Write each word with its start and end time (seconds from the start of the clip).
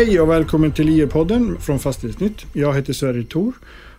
Hej 0.00 0.20
och 0.20 0.30
välkommen 0.30 0.72
till 0.72 0.88
IE-podden 0.88 1.60
från 1.60 1.78
Fastighetsnytt. 1.78 2.46
Jag 2.52 2.74
heter 2.74 2.92
Sverre 2.92 3.22
Thor 3.22 3.54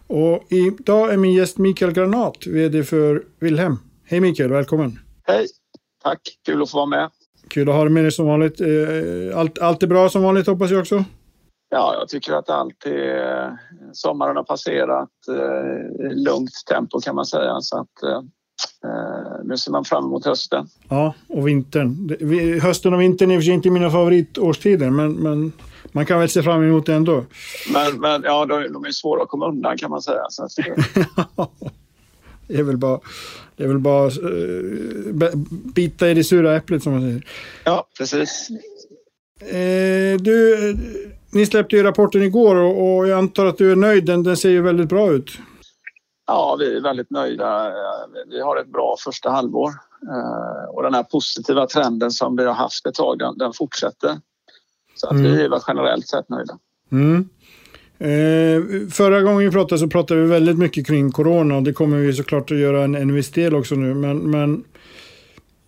och 0.08 0.44
idag 0.50 1.14
är 1.14 1.18
min 1.18 1.34
gäst 1.34 1.58
Mikael 1.58 1.92
Granat, 1.92 2.48
VD 2.48 2.84
för 2.84 3.24
Wilhelm. 3.40 3.78
Hej 4.06 4.20
Mikael, 4.20 4.50
välkommen! 4.50 5.00
Hej, 5.24 5.48
tack, 6.04 6.20
kul 6.46 6.62
att 6.62 6.72
få 6.72 6.78
vara 6.78 6.86
med. 6.86 7.10
Kul 7.48 7.70
att 7.70 7.76
ha 7.76 7.84
dig 7.84 7.94
med 7.94 8.04
dig 8.04 8.12
som 8.12 8.26
vanligt. 8.26 8.62
Eh, 8.62 9.40
allt, 9.40 9.60
allt 9.60 9.84
är 9.84 9.88
bra 9.88 10.10
som 10.10 10.24
vanligt 10.24 10.48
hoppas 10.48 10.72
jag 10.72 10.80
också? 10.80 11.04
Ja, 11.70 11.96
jag 12.00 12.10
tycker 12.10 12.34
att 12.34 12.50
allt 12.50 12.86
är... 12.86 13.58
Sommaren 13.94 14.36
har 14.36 14.44
passerat 14.44 15.10
eh, 15.30 16.12
lugnt 16.12 16.54
tempo 16.70 17.00
kan 17.00 17.16
man 17.16 17.26
säga. 17.26 17.62
Så 17.62 17.78
att, 17.78 18.04
eh, 18.04 18.18
eh, 18.90 19.44
nu 19.44 19.58
ser 19.58 19.72
man 19.72 19.86
fram 19.86 20.06
emot 20.06 20.26
hösten. 20.26 20.68
Ja, 20.90 21.14
och 21.28 21.48
vintern. 21.48 22.18
Hösten 22.62 22.94
och 22.94 23.02
vintern 23.02 23.32
är 23.32 23.36
i 23.36 23.38
och 23.38 23.42
för 23.42 23.46
sig 23.46 23.54
inte 23.54 23.70
mina 23.70 23.90
favoritårstider, 23.90 24.90
men, 24.90 25.14
men 25.14 25.52
man 25.92 26.06
kan 26.06 26.20
väl 26.20 26.30
se 26.30 26.44
fram 26.44 26.64
emot 26.64 26.86
det 26.86 26.94
ändå. 26.94 27.26
Men, 27.74 28.00
men 28.00 28.24
ja, 28.24 28.46
de, 28.46 28.86
är 28.86 28.92
svåra 28.92 29.24
att 29.24 29.30
komma 29.30 29.48
undan 29.48 29.78
kan 29.78 29.90
man 29.90 30.02
säga. 30.02 30.26
Så 30.30 30.48
det 32.48 32.60
är 32.60 32.64
väl 32.64 32.78
bara, 32.78 33.00
det 33.56 33.64
är 33.64 33.68
väl 33.68 33.80
bara 33.80 34.10
uh, 34.10 35.36
bita 35.76 36.10
i 36.10 36.14
det 36.14 36.24
sura 36.24 36.56
äpplet 36.56 36.84
som 36.84 36.92
man 36.94 37.02
säger. 37.02 37.28
Ja, 37.64 37.88
precis. 37.98 38.50
Eh, 39.42 40.20
du, 40.20 40.58
ni 41.32 41.46
släppte 41.46 41.76
ju 41.76 41.84
rapporten 41.84 42.24
igår 42.24 42.56
och, 42.56 42.98
och, 42.98 43.08
jag 43.08 43.18
antar 43.18 43.46
att 43.46 43.58
du 43.58 43.72
är 43.72 43.76
nöjd. 43.76 44.06
Den, 44.06 44.24
den 44.24 44.38
ser 44.38 44.50
ju 44.50 44.62
väldigt 44.62 44.90
bra 44.90 45.12
ut. 45.12 45.32
Ja, 46.28 46.56
vi 46.60 46.78
är 46.78 46.82
väldigt 46.82 47.10
nöjda. 47.10 47.72
Vi 48.30 48.42
har 48.42 48.58
ett 48.58 48.72
bra 48.72 48.96
första 49.04 49.30
halvår 49.30 49.70
eh, 50.12 50.70
och 50.70 50.84
den 50.84 50.94
här 50.94 51.04
positiva 51.04 51.68
trenden 51.68 52.12
som 52.12 52.36
vi 52.36 52.46
har 52.46 52.54
haft 52.54 52.86
ett 52.86 52.94
tag, 52.94 53.20
den, 53.20 53.38
den 53.38 53.54
fortsätter. 53.54 54.18
Så 55.02 55.08
att 55.08 55.14
mm. 55.14 55.24
vi 55.24 55.44
är 55.44 55.62
generellt 55.68 56.08
sett 56.08 56.30
nöjda. 56.30 56.58
Mm. 56.92 57.30
Eh, 58.00 58.90
förra 58.92 59.22
gången 59.22 59.46
vi 59.46 59.52
pratade 59.52 59.80
så 59.80 59.88
pratade 59.88 60.22
vi 60.22 60.28
väldigt 60.28 60.58
mycket 60.58 60.88
kring 60.88 61.12
corona 61.12 61.56
och 61.56 61.64
det 61.64 61.74
kommer 61.74 61.98
vi 61.98 62.14
såklart 62.14 62.52
att 62.52 62.58
göra 62.58 62.84
en, 62.84 62.96
en 62.96 63.14
viss 63.14 63.32
del 63.32 63.56
också 63.56 63.76
nu. 63.76 63.94
Men, 63.94 64.18
men 64.18 64.64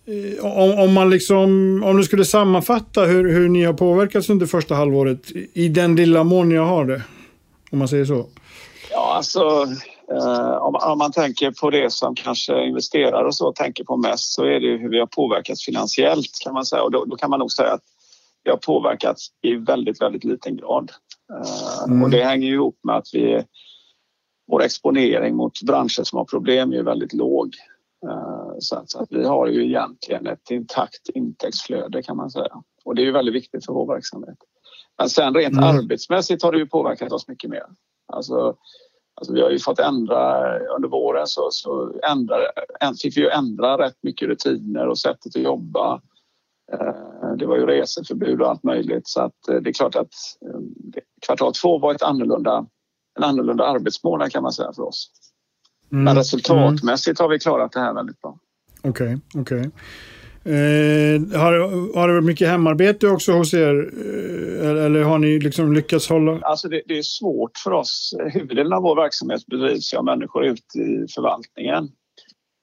eh, 0.06 0.44
om, 0.44 0.78
om, 0.78 0.92
man 0.92 1.10
liksom, 1.10 1.40
om 1.84 1.96
du 1.96 2.04
skulle 2.04 2.24
sammanfatta 2.24 3.04
hur, 3.04 3.32
hur 3.32 3.48
ni 3.48 3.64
har 3.64 3.72
påverkats 3.72 4.30
under 4.30 4.46
första 4.46 4.74
halvåret 4.74 5.30
i 5.54 5.68
den 5.68 5.96
lilla 5.96 6.24
mån 6.24 6.50
jag 6.50 6.66
har 6.66 6.84
det. 6.84 7.02
Om 7.70 7.78
man 7.78 7.88
säger 7.88 8.04
så. 8.04 8.26
Ja, 8.90 9.14
alltså 9.16 9.66
eh, 10.12 10.56
om, 10.56 10.74
om, 10.74 10.98
man 10.98 11.12
tänker 11.12 11.50
på 11.50 11.70
det 11.70 11.92
som 11.92 12.14
kanske 12.14 12.64
investerare 12.64 13.26
och 13.26 13.34
så 13.34 13.52
tänker 13.52 13.84
på 13.84 13.96
mest 13.96 14.32
så 14.32 14.44
är 14.44 14.60
det 14.60 14.78
hur 14.78 14.90
vi 14.90 14.98
har 14.98 15.06
påverkats 15.06 15.64
finansiellt 15.64 16.38
kan 16.44 16.54
man 16.54 16.66
säga 16.66 16.82
och 16.82 16.90
då, 16.90 17.04
då 17.04 17.16
kan 17.16 17.30
man 17.30 17.38
nog 17.38 17.52
säga 17.52 17.72
att 17.72 17.93
vi 18.44 18.50
har 18.50 18.56
påverkats 18.56 19.28
i 19.42 19.54
väldigt, 19.54 20.00
väldigt 20.00 20.24
liten 20.24 20.56
grad. 20.56 20.92
Eh, 21.32 21.84
mm. 21.84 22.02
Och 22.02 22.10
det 22.10 22.24
hänger 22.24 22.52
ihop 22.52 22.78
med 22.82 22.96
att 22.96 23.08
vi, 23.12 23.44
vår 24.46 24.62
exponering 24.62 25.36
mot 25.36 25.62
branscher 25.62 26.02
som 26.04 26.18
har 26.18 26.24
problem 26.24 26.72
är 26.72 26.82
väldigt 26.82 27.12
låg. 27.12 27.54
Eh, 28.06 28.54
så 28.58 28.76
att, 28.76 28.90
så 28.90 29.02
att 29.02 29.08
vi 29.10 29.24
har 29.24 29.46
ju 29.46 29.64
egentligen 29.64 30.26
ett 30.26 30.50
intakt 30.50 31.08
intäktsflöde 31.14 32.02
kan 32.02 32.16
man 32.16 32.30
säga. 32.30 32.62
Och 32.84 32.94
det 32.94 33.02
är 33.02 33.06
ju 33.06 33.12
väldigt 33.12 33.34
viktigt 33.34 33.66
för 33.66 33.72
vår 33.72 33.86
verksamhet. 33.86 34.38
Men 34.98 35.08
sen 35.08 35.34
rent 35.34 35.56
mm. 35.56 35.64
arbetsmässigt 35.64 36.42
har 36.42 36.52
det 36.52 36.58
ju 36.58 36.66
påverkat 36.66 37.12
oss 37.12 37.28
mycket 37.28 37.50
mer. 37.50 37.64
Alltså, 38.12 38.56
alltså 39.14 39.34
vi 39.34 39.42
har 39.42 39.50
ju 39.50 39.58
fått 39.58 39.78
ändra 39.78 40.58
under 40.58 40.88
våren 40.88 41.26
så, 41.26 41.48
så 41.50 41.92
ändra, 42.10 42.36
fick 43.02 43.16
vi 43.16 43.20
ju 43.20 43.28
ändra 43.28 43.78
rätt 43.78 43.96
mycket 44.02 44.28
rutiner 44.28 44.86
och 44.88 44.98
sättet 44.98 45.36
att 45.36 45.42
jobba. 45.42 46.00
Eh, 46.72 47.36
det 47.38 47.46
var 47.46 47.56
ju 47.56 47.66
reseförbud 47.66 48.40
och 48.40 48.48
allt 48.48 48.62
möjligt 48.62 49.08
så 49.08 49.20
att 49.20 49.34
det 49.46 49.70
är 49.70 49.72
klart 49.72 49.96
att 49.96 50.14
kvartal 51.26 51.52
två 51.52 51.78
var 51.78 51.94
ett 51.94 52.02
annorlunda, 52.02 52.66
en 53.18 53.24
annorlunda 53.24 53.64
arbetsmånad 53.64 54.32
kan 54.32 54.42
man 54.42 54.52
säga 54.52 54.72
för 54.72 54.82
oss. 54.82 55.10
Mm. 55.92 56.04
Men 56.04 56.16
resultatmässigt 56.16 57.18
har 57.18 57.28
vi 57.28 57.38
klarat 57.38 57.72
det 57.72 57.80
här 57.80 57.94
väldigt 57.94 58.20
bra. 58.20 58.38
Okej, 58.82 58.90
okay, 58.90 59.42
okej. 59.42 59.58
Okay. 59.58 59.70
Eh, 60.46 61.40
har, 61.40 61.52
har 61.98 62.08
det 62.08 62.14
varit 62.14 62.24
mycket 62.24 62.48
hemarbete 62.48 63.08
också 63.08 63.32
hos 63.32 63.54
er? 63.54 63.90
Eh, 64.62 64.84
eller 64.84 65.02
har 65.02 65.18
ni 65.18 65.38
liksom 65.38 65.72
lyckats 65.72 66.08
hålla? 66.08 66.40
Alltså 66.42 66.68
det, 66.68 66.82
det, 66.86 66.98
är 66.98 67.02
svårt 67.02 67.58
för 67.58 67.70
oss. 67.70 68.14
Huvuddelen 68.32 68.72
av 68.72 68.82
vår 68.82 68.96
verksamhet 68.96 69.46
bedrivs 69.46 69.94
av 69.94 70.04
människor 70.04 70.44
ute 70.44 70.78
i 70.78 71.06
förvaltningen. 71.14 71.88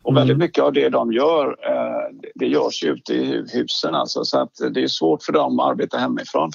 Och 0.03 0.17
väldigt 0.17 0.35
mm. 0.35 0.45
mycket 0.45 0.63
av 0.63 0.73
det 0.73 0.89
de 0.89 1.13
gör, 1.13 1.47
eh, 1.47 2.15
det 2.35 2.47
görs 2.47 2.83
ju 2.83 2.89
ute 2.89 3.13
i 3.13 3.45
husen 3.53 3.95
alltså, 3.95 4.23
så 4.23 4.39
att 4.39 4.53
det 4.73 4.83
är 4.83 4.87
svårt 4.87 5.23
för 5.23 5.33
dem 5.33 5.59
att 5.59 5.69
arbeta 5.69 5.97
hemifrån. 5.97 6.51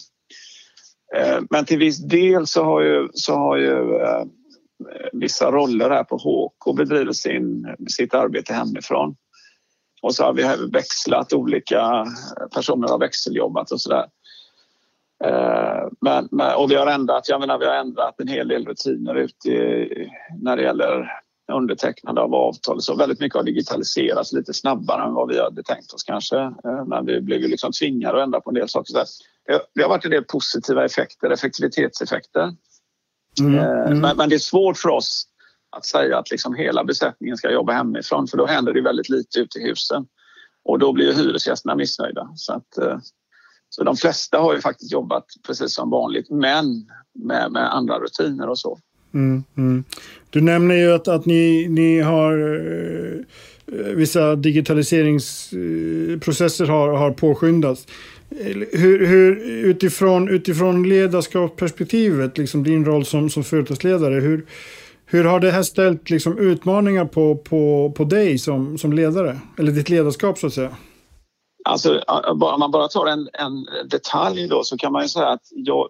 Eh, 1.17 1.39
men 1.51 1.65
till 1.65 1.79
viss 1.79 1.99
del 1.99 2.47
så 2.47 2.65
har 2.65 2.81
ju, 2.81 3.09
så 3.13 3.35
har 3.35 3.57
ju 3.57 3.97
eh, 3.97 4.25
vissa 5.13 5.51
roller 5.51 5.91
här 5.91 6.05
på 6.05 6.17
HK 6.17 6.77
bedrivit 6.77 7.17
sin, 7.17 7.77
sitt 7.89 8.15
arbete 8.15 8.55
hemifrån. 8.55 9.17
Och 10.03 10.15
så 10.15 10.25
har 10.25 10.33
vi 10.33 10.43
växlat 10.73 11.33
olika 11.33 12.07
personer 12.55 12.89
har 12.89 12.99
växeljobbat 12.99 13.71
och 13.71 13.81
sådär. 13.81 14.07
Men, 16.01 16.29
och 16.57 16.71
vi 16.71 16.75
har 16.75 16.87
ändrat, 16.87 17.29
jag 17.29 17.41
menar, 17.41 17.59
vi 17.59 17.67
har 17.67 17.75
ändrat 17.75 18.21
en 18.21 18.29
hel 18.29 18.49
del 18.49 18.67
rutiner 18.67 19.15
ute 19.15 19.89
när 20.41 20.57
det 20.57 20.63
gäller 20.63 21.11
undertecknande 21.53 22.21
av 22.21 22.35
avtal. 22.35 22.83
Så 22.83 22.97
väldigt 22.97 23.21
mycket 23.21 23.37
har 23.37 23.45
digitaliserats 23.45 24.33
lite 24.33 24.55
snabbare 24.55 25.07
än 25.07 25.15
vad 25.15 25.29
vi 25.29 25.41
hade 25.41 25.63
tänkt 25.63 25.93
oss 25.93 26.03
kanske. 26.03 26.53
Men 26.87 27.07
vi 27.07 27.21
blev 27.21 27.41
ju 27.41 27.49
liksom 27.49 27.73
tvingade 27.73 28.17
att 28.17 28.25
ändra 28.25 28.41
på 28.41 28.51
en 28.51 28.55
del 28.55 28.69
saker. 28.69 28.95
Det 29.75 29.83
har 29.83 29.89
varit 29.89 30.05
en 30.05 30.11
del 30.11 30.25
positiva 30.25 30.85
effekter, 30.85 31.31
effektivitetseffekter. 31.31 32.55
Mm, 33.41 33.59
eh, 33.59 33.87
mm. 33.87 34.01
Men, 34.01 34.17
men, 34.17 34.29
det 34.29 34.35
är 34.35 34.39
svårt 34.39 34.79
för 34.79 34.89
oss 34.89 35.27
att 35.77 35.87
säga 35.87 36.19
att 36.19 36.31
liksom 36.31 36.55
hela 36.55 36.85
besättningen 36.85 37.37
ska 37.37 37.51
jobba 37.51 37.73
hemifrån 37.73 38.27
för 38.27 38.37
då 38.37 38.47
händer 38.47 38.73
det 38.73 38.81
väldigt 38.81 39.09
lite 39.09 39.41
ute 39.41 39.59
i 39.59 39.63
husen. 39.63 40.07
Och 40.65 40.79
då 40.79 40.93
blir 40.93 41.15
hyresgästerna 41.15 41.75
missnöjda. 41.75 42.29
Så, 42.35 42.53
att, 42.53 42.79
eh, 42.79 42.99
så 43.69 43.85
de 43.85 43.97
flesta 43.97 44.39
har 44.39 44.55
ju 44.55 44.61
faktiskt 44.61 44.93
jobbat 44.93 45.27
precis 45.47 45.75
som 45.75 45.91
vanligt 45.91 46.31
men 46.31 46.87
med, 47.15 47.53
med 47.53 47.75
andra 47.75 47.99
rutiner 47.99 48.49
och 48.49 48.59
så. 48.59 48.79
Mm, 49.17 49.45
mm. 49.57 49.85
Du 50.31 50.41
nämner 50.41 50.75
ju 50.75 50.93
att, 50.93 51.09
att 51.09 51.27
ni, 51.27 51.69
ni 51.69 52.01
har 52.01 52.33
eh, 52.33 53.15
vissa 53.95 54.37
digitaliseringsprocesser 54.37 56.65
eh, 56.65 56.71
har, 56.71 56.97
har 56.97 57.11
påskyndats. 57.11 57.87
Hur, 58.73 59.07
hur, 59.07 59.37
utifrån, 59.65 60.29
utifrån 60.29 60.89
ledarskapsperspektivet, 60.89 62.39
liksom 62.39 62.63
din 62.63 62.85
roll 62.85 63.05
som, 63.05 63.31
som 63.31 63.45
företagsledare, 63.45 64.15
hur, 64.15 64.47
hur 65.07 65.25
har 65.25 65.41
det 65.41 65.51
här 65.51 65.63
ställt 65.63 66.11
liksom 66.11 66.39
utmaningar 66.39 67.05
på, 67.05 67.37
på, 67.37 67.93
på 67.97 68.05
dig 68.05 68.39
som, 68.39 68.79
som 68.79 68.93
ledare? 68.93 69.39
Eller 69.59 69.73
ditt 69.73 69.89
ledarskap 69.89 70.39
så 70.39 70.47
att 70.47 70.53
säga? 70.53 70.77
Alltså, 71.67 71.99
om 71.99 72.39
man 72.39 72.71
bara 72.71 72.89
tar 72.89 73.07
en, 73.07 73.29
en 73.33 73.67
detalj 73.89 74.49
då 74.49 74.65
så 74.65 74.77
kan 74.77 74.93
man 74.93 75.03
ju 75.03 75.09
säga 75.09 75.29
att 75.29 75.43
jag, 75.51 75.89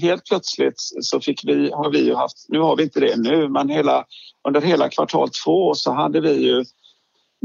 helt 0.00 0.24
plötsligt 0.24 0.74
så 1.00 1.20
fick 1.20 1.44
vi, 1.44 1.70
har 1.72 1.90
vi 1.90 2.04
ju 2.04 2.14
haft, 2.14 2.46
nu 2.48 2.58
har 2.58 2.76
vi 2.76 2.82
inte 2.82 3.00
det 3.00 3.16
nu, 3.16 3.48
men 3.48 3.68
hela, 3.68 4.04
under 4.48 4.60
hela 4.60 4.88
kvartal 4.88 5.28
två 5.44 5.74
så 5.74 5.92
hade 5.92 6.20
vi 6.20 6.32
ju 6.32 6.64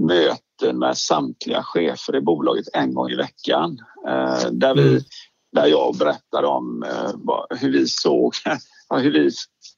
möten 0.02 0.80
med 0.80 0.98
samtliga 0.98 1.64
chefer 1.64 2.16
i 2.16 2.22
bolaget 2.22 2.66
en 2.74 2.94
gång 2.94 3.10
i 3.10 3.16
veckan 3.16 3.80
eh, 4.08 4.52
där, 4.52 4.76
vi, 4.76 4.90
mm. 4.90 5.02
där 5.52 5.66
jag 5.66 5.96
berättade 5.96 6.48
om 6.48 6.84
eh, 6.84 7.58
hur 7.60 7.72
vi 7.72 7.88
såg, 7.88 8.34
hur 8.90 9.12
vi 9.12 9.32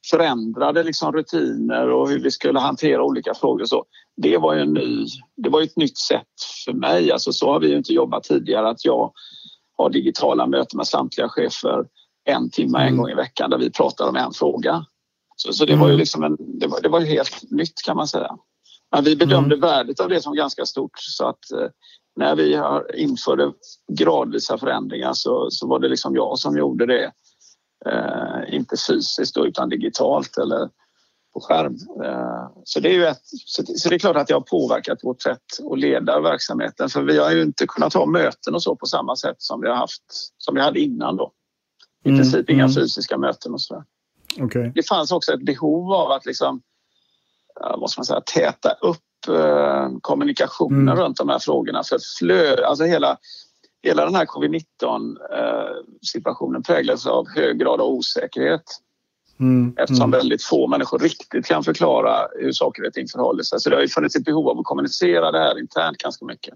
förändrade 0.09 0.83
liksom 0.83 1.11
rutiner 1.11 1.89
och 1.89 2.09
hur 2.09 2.19
vi 2.19 2.31
skulle 2.31 2.59
hantera 2.59 3.03
olika 3.03 3.33
frågor. 3.33 3.65
Så 3.65 3.85
det 4.17 4.37
var 4.37 4.53
ju 4.53 4.61
en 4.61 4.73
ny, 4.73 5.05
det 5.37 5.49
var 5.49 5.61
ett 5.61 5.77
nytt 5.77 5.97
sätt 5.97 6.27
för 6.65 6.73
mig. 6.73 7.11
Alltså 7.11 7.33
så 7.33 7.51
har 7.51 7.59
vi 7.59 7.75
inte 7.75 7.93
jobbat 7.93 8.23
tidigare 8.23 8.69
att 8.69 8.85
jag 8.85 9.11
har 9.77 9.89
digitala 9.89 10.47
möten 10.47 10.77
med 10.77 10.87
samtliga 10.87 11.29
chefer 11.29 11.85
en 12.25 12.49
timme 12.49 12.77
en 12.77 12.87
mm. 12.87 12.97
gång 12.97 13.09
i 13.09 13.15
veckan 13.15 13.49
där 13.49 13.57
vi 13.57 13.71
pratar 13.71 14.09
om 14.09 14.15
en 14.15 14.33
fråga. 14.33 14.85
Så, 15.35 15.53
så 15.53 15.65
det 15.65 15.75
var 15.75 15.87
ju 15.87 15.93
mm. 15.93 15.99
liksom 15.99 16.23
en, 16.23 16.37
det 16.59 16.67
var, 16.67 16.81
det 16.81 16.89
var 16.89 17.01
helt 17.01 17.51
nytt 17.51 17.81
kan 17.85 17.97
man 17.97 18.07
säga. 18.07 18.37
Men 18.91 19.03
vi 19.03 19.15
bedömde 19.15 19.55
mm. 19.55 19.69
värdet 19.69 19.99
av 19.99 20.09
det 20.09 20.21
som 20.21 20.35
ganska 20.35 20.65
stort 20.65 20.91
så 20.95 21.27
att 21.27 21.51
eh, 21.51 21.67
när 22.15 22.35
vi 22.35 22.61
införde 23.03 23.51
gradvisa 23.91 24.57
förändringar 24.57 25.13
så, 25.13 25.47
så 25.51 25.67
var 25.67 25.79
det 25.79 25.89
liksom 25.89 26.15
jag 26.15 26.39
som 26.39 26.57
gjorde 26.57 26.85
det. 26.85 27.11
Eh, 27.85 28.55
inte 28.55 28.75
fysiskt 28.87 29.35
då, 29.35 29.47
utan 29.47 29.69
digitalt 29.69 30.37
eller 30.37 30.69
på 31.33 31.39
skärm. 31.39 31.75
Eh, 32.05 32.47
så, 32.63 32.79
det 32.79 32.89
är 32.89 32.93
ju 32.93 33.05
ett, 33.05 33.21
så, 33.23 33.61
det, 33.61 33.79
så 33.79 33.89
det 33.89 33.95
är 33.95 33.99
klart 33.99 34.15
att 34.15 34.27
det 34.27 34.33
har 34.33 34.41
påverkat 34.41 35.03
vårt 35.03 35.21
sätt 35.21 35.43
att 35.71 35.79
leda 35.79 36.19
verksamheten 36.19 36.89
för 36.89 37.01
vi 37.03 37.17
har 37.17 37.31
ju 37.31 37.41
inte 37.41 37.67
kunnat 37.67 37.93
ha 37.93 38.05
möten 38.05 38.55
och 38.55 38.63
så 38.63 38.75
på 38.75 38.85
samma 38.85 39.15
sätt 39.15 39.35
som 39.37 39.61
vi 39.61 39.67
har 39.67 39.75
haft 39.75 40.03
som 40.37 40.55
vi 40.55 40.61
hade 40.61 40.79
innan 40.79 41.17
då. 41.17 41.31
I 42.05 42.09
mm. 42.09 42.21
princip 42.21 42.49
inga 42.49 42.63
mm. 42.63 42.73
fysiska 42.73 43.17
möten 43.17 43.53
och 43.53 43.61
sådär. 43.61 43.83
Okay. 44.41 44.71
Det 44.75 44.87
fanns 44.87 45.11
också 45.11 45.33
ett 45.33 45.45
behov 45.45 45.93
av 45.93 46.11
att 46.11 46.25
liksom 46.25 46.61
vad 47.59 47.91
ska 47.91 47.99
man 47.99 48.05
säga, 48.05 48.21
täta 48.21 48.71
upp 48.81 49.27
eh, 49.27 49.89
kommunikationen 50.01 50.89
mm. 50.89 50.95
runt 50.95 51.17
de 51.17 51.29
här 51.29 51.39
frågorna. 51.39 51.83
För 51.83 51.99
flö, 52.19 52.65
alltså 52.65 52.83
hela, 52.83 53.17
hela 53.83 54.05
den 54.05 54.15
här 54.15 54.25
covid-19 54.25 55.15
situationen 56.01 56.63
präglas 56.63 57.07
av 57.07 57.27
hög 57.35 57.59
grad 57.59 57.81
av 57.81 57.87
osäkerhet. 57.87 58.63
Mm, 59.39 59.73
eftersom 59.77 60.09
mm. 60.09 60.17
väldigt 60.17 60.43
få 60.43 60.67
människor 60.67 60.99
riktigt 60.99 61.45
kan 61.45 61.63
förklara 61.63 62.27
hur 62.39 62.51
saker 62.51 62.87
och 62.87 62.93
ting 62.93 63.07
förhåller 63.07 63.43
sig. 63.43 63.59
Så 63.59 63.69
det 63.69 63.75
har 63.75 63.81
ju 63.81 63.87
funnits 63.87 64.15
ett 64.15 64.25
behov 64.25 64.49
av 64.49 64.59
att 64.59 64.65
kommunicera 64.65 65.31
det 65.31 65.39
här 65.39 65.59
internt 65.59 65.97
ganska 65.97 66.25
mycket. 66.25 66.53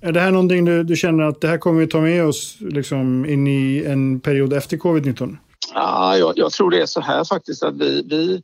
Är 0.00 0.12
det 0.12 0.20
här 0.20 0.30
någonting 0.30 0.64
du, 0.64 0.84
du 0.84 0.96
känner 0.96 1.24
att 1.24 1.40
det 1.40 1.48
här 1.48 1.58
kommer 1.58 1.80
vi 1.80 1.86
ta 1.86 2.00
med 2.00 2.24
oss 2.24 2.56
liksom, 2.60 3.26
in 3.26 3.46
i 3.46 3.84
en 3.86 4.20
period 4.20 4.52
efter 4.52 4.76
covid-19? 4.76 5.36
Ja, 5.74 6.16
jag, 6.16 6.32
jag, 6.36 6.52
tror 6.52 6.70
det 6.70 6.80
är 6.80 6.86
så 6.86 7.00
här 7.00 7.24
faktiskt 7.24 7.62
att 7.62 7.76
vi, 7.76 8.02
vi 8.10 8.42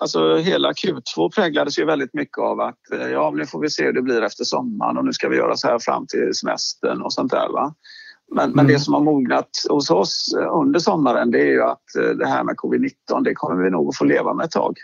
Alltså 0.00 0.36
hela 0.36 0.72
Q2 0.72 1.34
präglades 1.34 1.78
ju 1.78 1.84
väldigt 1.84 2.14
mycket 2.14 2.38
av 2.38 2.60
att 2.60 2.78
ja, 3.12 3.32
nu 3.36 3.46
får 3.46 3.60
vi 3.60 3.70
se 3.70 3.84
hur 3.84 3.92
det 3.92 4.02
blir 4.02 4.22
efter 4.22 4.44
sommaren 4.44 4.96
och 4.96 5.04
nu 5.04 5.12
ska 5.12 5.28
vi 5.28 5.36
göra 5.36 5.56
så 5.56 5.68
här 5.68 5.78
fram 5.78 6.06
till 6.06 6.34
semestern 6.34 7.02
och 7.02 7.12
sånt 7.12 7.30
där. 7.32 7.48
Va? 7.52 7.74
Men, 8.34 8.44
mm. 8.44 8.56
men 8.56 8.66
det 8.66 8.78
som 8.78 8.94
har 8.94 9.00
mognat 9.00 9.50
hos 9.68 9.90
oss 9.90 10.34
under 10.52 10.80
sommaren 10.80 11.30
det 11.30 11.40
är 11.40 11.46
ju 11.46 11.62
att 11.62 11.84
det 12.18 12.26
här 12.26 12.44
med 12.44 12.54
covid-19 12.54 13.24
det 13.24 13.34
kommer 13.34 13.64
vi 13.64 13.70
nog 13.70 13.88
att 13.88 13.96
få 13.96 14.04
leva 14.04 14.34
med 14.34 14.44
ett 14.44 14.50
tag. 14.50 14.76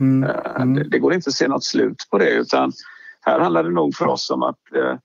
Mm. 0.00 0.30
Mm. 0.56 0.74
Det, 0.74 0.88
det, 0.88 0.98
går 0.98 1.14
inte 1.14 1.28
att 1.28 1.34
se 1.34 1.48
något 1.48 1.64
slut 1.64 2.06
på 2.10 2.18
det 2.18 2.30
utan 2.30 2.72
här 3.20 3.40
handlar 3.40 3.64
det 3.64 3.70
nog 3.70 3.94
för 3.94 4.06
oss 4.06 4.30
om 4.30 4.42
att 4.42 4.74
eh, 4.76 4.98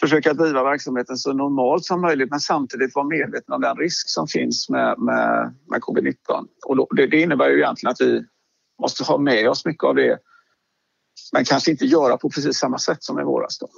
försöka 0.00 0.34
driva 0.34 0.64
verksamheten 0.64 1.16
så 1.16 1.32
normalt 1.32 1.84
som 1.84 2.00
möjligt 2.00 2.30
men 2.30 2.40
samtidigt 2.40 2.94
vara 2.94 3.06
medvetna 3.06 3.54
om 3.54 3.60
den 3.60 3.76
risk 3.76 4.08
som 4.08 4.26
finns 4.26 4.70
med, 4.70 4.98
med, 4.98 5.54
med 5.70 5.80
covid-19. 5.80 6.14
Och 6.66 6.76
då, 6.76 6.88
det, 6.90 7.06
det, 7.06 7.20
innebär 7.20 7.48
ju 7.48 7.58
egentligen 7.58 7.90
att 7.90 8.00
vi 8.00 8.24
måste 8.80 9.04
ha 9.04 9.18
med 9.18 9.48
oss 9.48 9.64
mycket 9.64 9.84
av 9.84 9.94
det 9.94 10.18
men 11.32 11.44
kanske 11.44 11.70
inte 11.70 11.86
göra 11.86 12.16
på 12.16 12.30
precis 12.30 12.56
samma 12.56 12.78
sätt 12.78 13.04
som 13.04 13.20
i 13.20 13.24
våras. 13.24 13.58
Då. 13.58 13.68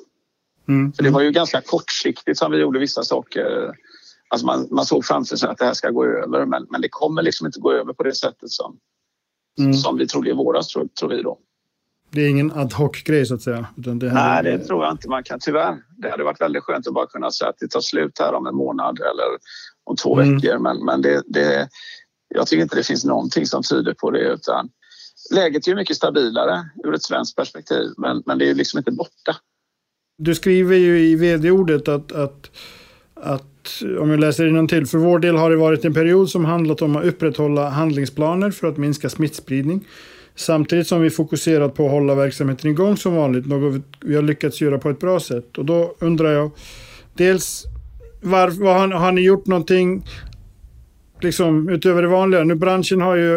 Mm. 0.68 0.92
För 0.92 1.02
det 1.02 1.10
var 1.10 1.20
ju 1.20 1.30
ganska 1.30 1.60
kortsiktigt 1.60 2.38
som 2.38 2.52
vi 2.52 2.58
gjorde 2.58 2.78
vissa 2.78 3.02
saker. 3.02 3.74
Alltså 4.28 4.46
man, 4.46 4.68
man 4.70 4.86
såg 4.86 5.04
framför 5.04 5.36
sig 5.36 5.48
att 5.48 5.58
det 5.58 5.64
här 5.64 5.74
ska 5.74 5.90
gå 5.90 6.04
över 6.04 6.46
men, 6.46 6.66
men 6.70 6.80
det 6.80 6.88
kommer 6.88 7.22
liksom 7.22 7.46
inte 7.46 7.60
gå 7.60 7.72
över 7.72 7.92
på 7.92 8.02
det 8.02 8.14
sättet 8.14 8.50
som, 8.50 8.78
mm. 9.58 9.74
som 9.74 9.98
vi 9.98 10.06
trodde 10.06 10.30
i 10.30 10.32
våras, 10.32 10.68
tror, 10.68 10.88
tror 11.00 11.08
vi 11.08 11.22
då. 11.22 11.38
Det 12.10 12.20
är 12.20 12.28
ingen 12.28 12.52
ad 12.52 12.74
hoc-grej 12.74 13.26
så 13.26 13.34
att 13.34 13.42
säga? 13.42 13.66
Det 13.76 13.94
Nej, 13.94 14.42
det 14.42 14.58
tror 14.58 14.84
jag 14.84 14.92
inte 14.92 15.08
man 15.08 15.22
kan. 15.22 15.40
Tyvärr. 15.40 15.76
Det 15.98 16.10
hade 16.10 16.24
varit 16.24 16.40
väldigt 16.40 16.62
skönt 16.62 16.86
att 16.86 16.94
bara 16.94 17.06
kunna 17.06 17.30
säga 17.30 17.48
att 17.48 17.58
det 17.60 17.68
tar 17.68 17.80
slut 17.80 18.18
här 18.18 18.34
om 18.34 18.46
en 18.46 18.54
månad 18.54 19.00
eller 19.00 19.24
om 19.84 19.96
två 19.96 20.20
mm. 20.20 20.34
veckor. 20.34 20.58
Men, 20.58 20.84
men 20.84 21.02
det, 21.02 21.22
det, 21.26 21.68
jag 22.28 22.46
tycker 22.46 22.62
inte 22.62 22.76
det 22.76 22.86
finns 22.86 23.04
någonting 23.04 23.46
som 23.46 23.62
tyder 23.62 23.94
på 23.94 24.10
det. 24.10 24.20
Utan 24.20 24.68
läget 25.34 25.66
är 25.66 25.70
ju 25.70 25.76
mycket 25.76 25.96
stabilare 25.96 26.70
ur 26.84 26.94
ett 26.94 27.02
svenskt 27.02 27.36
perspektiv, 27.36 27.90
men, 27.96 28.22
men 28.26 28.38
det 28.38 28.50
är 28.50 28.54
liksom 28.54 28.78
inte 28.78 28.92
borta. 28.92 29.36
Du 30.18 30.34
skriver 30.34 30.76
ju 30.76 31.00
i 31.00 31.14
vd-ordet 31.14 31.88
att, 31.88 32.12
att, 32.12 32.50
att, 33.14 33.82
om 34.00 34.10
jag 34.10 34.20
läser 34.20 34.66
till, 34.66 34.86
för 34.86 34.98
vår 34.98 35.18
del 35.18 35.36
har 35.36 35.50
det 35.50 35.56
varit 35.56 35.84
en 35.84 35.94
period 35.94 36.30
som 36.30 36.44
handlat 36.44 36.82
om 36.82 36.96
att 36.96 37.04
upprätthålla 37.04 37.68
handlingsplaner 37.68 38.50
för 38.50 38.66
att 38.68 38.76
minska 38.76 39.10
smittspridning 39.10 39.86
Samtidigt 40.36 40.86
som 40.86 41.02
vi 41.02 41.10
fokuserat 41.10 41.74
på 41.74 41.84
att 41.84 41.90
hålla 41.90 42.14
verksamheten 42.14 42.70
igång 42.70 42.96
som 42.96 43.14
vanligt, 43.14 43.46
något 43.46 43.82
vi 44.00 44.14
har 44.14 44.22
lyckats 44.22 44.60
göra 44.60 44.78
på 44.78 44.90
ett 44.90 45.00
bra 45.00 45.20
sätt. 45.20 45.58
Och 45.58 45.64
då 45.64 45.94
undrar 45.98 46.30
jag, 46.30 46.50
dels 47.14 47.64
var, 48.22 48.48
var 48.48 48.78
har, 48.78 48.88
har 48.88 49.12
ni 49.12 49.20
gjort 49.20 49.46
någonting 49.46 50.04
liksom, 51.20 51.68
utöver 51.68 52.02
det 52.02 52.08
vanliga? 52.08 52.44
Nu 52.44 52.54
branschen 52.54 53.00
har 53.00 53.16
ju 53.16 53.30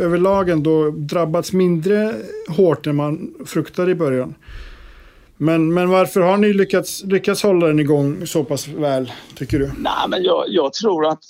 överlag 0.00 0.48
ändå 0.48 0.90
drabbats 0.90 1.52
mindre 1.52 2.14
hårt 2.48 2.86
än 2.86 2.96
man 2.96 3.34
fruktade 3.46 3.90
i 3.90 3.94
början. 3.94 4.34
Men, 5.36 5.74
men 5.74 5.90
varför 5.90 6.20
har 6.20 6.36
ni 6.36 6.52
lyckats, 6.52 7.04
lyckats 7.04 7.42
hålla 7.42 7.66
den 7.66 7.80
igång 7.80 8.26
så 8.26 8.44
pass 8.44 8.68
väl, 8.68 9.12
tycker 9.34 9.58
du? 9.58 9.70
Nej, 9.78 10.08
men 10.08 10.22
jag, 10.22 10.44
jag 10.48 10.72
tror 10.72 11.06
att 11.06 11.24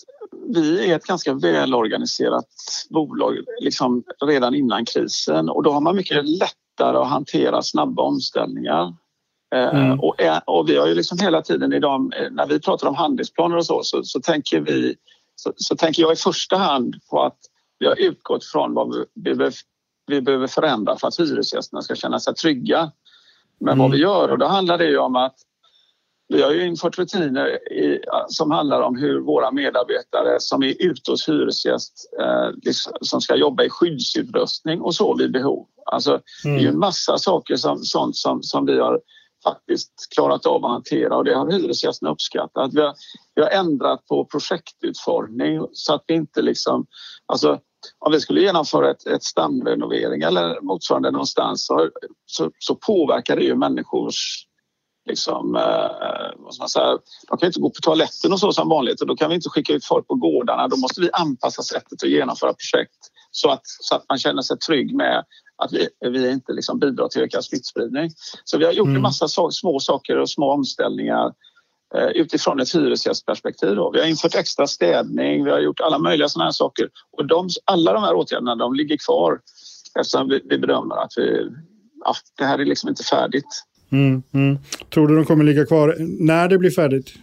vi 0.55 0.91
är 0.91 0.97
ett 0.97 1.05
ganska 1.05 1.35
välorganiserat 1.35 2.47
bolag 2.91 3.35
liksom 3.61 4.03
redan 4.25 4.55
innan 4.55 4.85
krisen 4.85 5.49
och 5.49 5.63
då 5.63 5.71
har 5.71 5.81
man 5.81 5.97
mycket 5.97 6.25
lättare 6.25 6.97
att 6.97 7.09
hantera 7.09 7.63
snabba 7.63 8.03
omställningar. 8.03 8.95
Eh, 9.55 9.75
mm. 9.75 10.01
Och, 10.01 10.17
och, 10.47 10.69
vi 10.69 10.77
har 10.77 10.87
ju 10.87 10.95
liksom 10.95 11.19
hela 11.19 11.43
tiden 11.43 11.73
idag, 11.73 12.13
när 12.31 12.47
vi 12.47 12.61
pratar 12.61 12.89
om 12.89 12.95
handlingsplaner 12.95 13.57
och 13.57 13.67
så, 13.67 13.83
så, 13.83 14.03
så 14.03 14.21
tänker 14.21 14.61
vi 14.61 14.95
så, 15.37 15.53
så, 15.57 15.77
tänker 15.77 16.03
jag 16.03 16.13
i 16.13 16.17
första 16.17 16.57
hand 16.57 16.95
på 17.11 17.23
att 17.23 17.39
vi 17.79 17.87
har 17.87 18.01
utgått 18.01 18.45
från 18.45 18.75
vad 18.75 18.95
vi, 18.95 19.05
vi, 19.15 19.35
behöver, 19.35 19.55
vi 20.07 20.21
behöver 20.21 20.47
förändra 20.47 20.97
för 20.97 21.09
att 21.09 21.21
hyresgästerna 21.21 21.83
ska 21.83 21.95
känna 21.95 22.21
sig 22.21 22.35
trygga 22.35 22.93
med 23.61 23.73
mm. 23.73 23.79
vad 23.79 23.91
vi 23.91 23.99
gör. 23.99 24.29
Och 24.29 24.39
då 24.39 24.47
handlar 24.47 24.79
det 24.79 24.87
ju 24.87 24.99
om 24.99 25.17
att 25.17 25.35
vi 26.29 26.43
har 26.43 26.51
ju 26.51 26.67
infört 26.67 26.99
rutiner 26.99 27.73
i, 27.73 28.01
som 28.29 28.51
handlar 28.51 28.81
om 28.81 28.97
hur 28.97 29.21
våra 29.21 29.51
medarbetare 29.51 30.41
som 30.41 30.63
är 30.63 30.83
ute 30.83 31.11
hos 31.11 31.29
hyresgäst 31.29 32.11
eh, 32.21 32.51
liksom, 32.63 32.93
som 33.01 33.21
ska 33.21 33.37
jobba 33.37 33.65
i 33.65 33.71
skyddsutrustning 33.71 34.81
och 34.81 34.95
så 34.95 35.17
vid 35.17 35.33
behov. 35.33 35.67
Alltså, 35.87 36.11
mm. 36.11 36.57
Det 36.57 36.61
är 36.61 36.63
ju 36.63 36.69
en 36.69 36.79
massa 36.79 37.19
saker 37.19 37.57
som, 37.57 37.79
sånt 37.79 38.17
som, 38.17 38.43
som 38.43 38.67
vi 38.67 38.79
har 38.79 39.01
faktiskt 39.45 39.93
klarat 40.15 40.47
av 40.47 40.65
att 40.65 40.71
hantera 40.71 41.17
och 41.17 41.25
det 41.25 41.35
har 41.35 41.51
hyresgästerna 41.51 42.11
uppskattat. 42.11 42.75
Vi 42.75 42.81
har, 42.81 42.95
vi 43.35 43.43
har 43.43 43.51
ändrat 43.51 44.07
på 44.07 44.25
projektutformning 44.25 45.67
så 45.73 45.95
att 45.95 46.05
vi 46.07 46.15
inte 46.15 46.43
liksom... 46.43 46.87
Alltså, 47.27 47.61
om 47.99 48.13
vi 48.13 48.21
skulle 48.21 48.41
genomföra 48.41 48.91
ett, 48.91 49.07
ett 49.07 49.23
stamrenovering 49.23 50.23
eller 50.23 50.61
motsvarande 50.61 51.11
någonstans 51.11 51.67
så, 51.67 51.91
så, 52.27 52.51
så 52.59 52.75
påverkar 52.75 53.37
det 53.37 53.43
ju 53.43 53.55
människors 53.55 54.47
liksom, 55.09 55.57
eh, 55.57 56.31
vad 56.37 56.55
ska 56.55 56.63
man 56.63 56.69
säga, 56.69 56.99
de 57.29 57.39
kan 57.39 57.47
inte 57.47 57.61
gå 57.61 57.71
på 57.71 57.81
toaletten 57.83 58.33
och 58.33 58.41
så 58.41 58.53
som 58.53 58.69
vanligt 58.69 59.01
och 59.01 59.07
då 59.07 59.17
kan 59.17 59.29
vi 59.29 59.35
inte 59.35 59.49
skicka 59.49 59.73
ut 59.73 59.85
folk 59.85 60.07
på 60.07 60.15
gårdarna. 60.15 60.69
Då 60.69 60.77
måste 60.77 61.01
vi 61.01 61.11
anpassa 61.13 61.63
sättet 61.63 62.03
att 62.03 62.09
genomföra 62.09 62.53
projekt 62.53 62.99
så 63.31 63.51
att, 63.51 63.63
så 63.65 63.95
att 63.95 64.05
man 64.09 64.19
känner 64.19 64.43
sig 64.43 64.59
trygg 64.59 64.97
med 64.97 65.25
att 65.57 65.73
vi, 65.73 65.89
vi 66.11 66.31
inte 66.31 66.53
liksom 66.53 66.79
bidrar 66.79 67.09
till 67.09 67.23
ökad 67.23 67.45
smittspridning. 67.45 68.11
Så 68.45 68.59
vi 68.59 68.65
har 68.65 68.73
gjort 68.73 68.87
mm. 68.87 68.97
en 68.97 69.03
massa 69.03 69.29
so 69.29 69.51
små 69.51 69.81
saker 69.81 70.19
och 70.19 70.31
små 70.31 70.53
omställningar 70.53 71.33
eh, 71.95 72.07
utifrån 72.07 72.61
ett 72.61 72.75
hyresgästperspektiv. 72.75 73.77
Då. 73.77 73.91
Vi 73.91 74.01
har 74.01 74.07
infört 74.07 74.35
extra 74.35 74.67
städning, 74.67 75.45
vi 75.45 75.51
har 75.51 75.61
gjort 75.61 75.81
alla 75.81 75.99
möjliga 75.99 76.29
sådana 76.29 76.45
här 76.45 76.53
saker 76.53 76.89
och 77.17 77.27
de, 77.27 77.49
alla 77.65 77.93
de 77.93 78.03
här 78.03 78.15
åtgärderna 78.15 78.57
de 78.57 78.75
ligger 78.75 78.97
kvar 78.97 79.41
eftersom 80.01 80.29
vi, 80.29 80.41
vi 80.45 80.59
bedömer 80.59 80.97
att 80.97 81.13
vi, 81.17 81.51
ja, 82.05 82.15
det 82.39 82.45
här 82.45 82.59
är 82.59 82.65
liksom 82.65 82.89
inte 82.89 83.03
färdigt. 83.03 83.65
Mm, 83.93 84.23
mm. 84.33 84.59
Tror 84.95 85.09
du 85.09 85.17
de 85.17 85.25
kommer 85.25 85.45
ligga 85.45 85.67
kvar 85.67 85.97
när 85.99 86.49
det 86.49 86.59
blir 86.59 86.71
färdigt? 86.71 87.15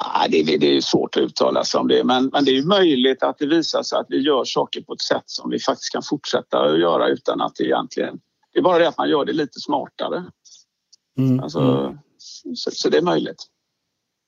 Ja, 0.00 0.26
det, 0.28 0.42
det 0.42 0.76
är 0.76 0.80
svårt 0.80 1.16
att 1.16 1.22
uttala 1.22 1.64
sig 1.64 1.80
om 1.80 1.88
det, 1.88 2.04
men, 2.04 2.30
men 2.32 2.44
det 2.44 2.58
är 2.58 2.62
möjligt 2.62 3.22
att 3.22 3.38
det 3.38 3.46
visar 3.46 3.82
sig 3.82 3.98
att 3.98 4.06
vi 4.08 4.18
gör 4.18 4.44
saker 4.44 4.80
på 4.80 4.92
ett 4.92 5.00
sätt 5.00 5.22
som 5.26 5.50
vi 5.50 5.58
faktiskt 5.58 5.92
kan 5.92 6.02
fortsätta 6.02 6.58
att 6.58 6.80
göra 6.80 7.08
utan 7.08 7.40
att 7.40 7.54
det 7.54 7.64
egentligen... 7.64 8.20
Det 8.52 8.58
är 8.58 8.62
bara 8.62 8.78
det 8.78 8.88
att 8.88 8.98
man 8.98 9.10
gör 9.10 9.24
det 9.24 9.32
lite 9.32 9.60
smartare. 9.60 10.24
Mm, 11.18 11.40
alltså, 11.40 11.60
mm. 11.60 11.98
så, 12.54 12.70
så, 12.70 12.88
det 12.88 12.98
är 12.98 13.02
möjligt. 13.02 13.44